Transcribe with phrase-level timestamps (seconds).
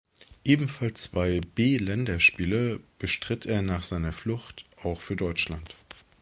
[0.43, 5.75] Ebenfalls zwei B-Länderspiele bestritt er nach seiner Flucht auch für Deutschland.